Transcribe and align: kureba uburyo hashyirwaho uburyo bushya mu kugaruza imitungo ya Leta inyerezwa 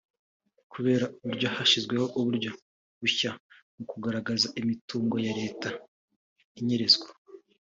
kureba 0.71 1.05
uburyo 1.23 1.47
hashyirwaho 1.55 2.07
uburyo 2.19 2.49
bushya 2.99 3.31
mu 3.75 3.83
kugaruza 3.89 4.47
imitungo 4.61 5.15
ya 5.25 5.33
Leta 5.39 5.69
inyerezwa 6.59 7.07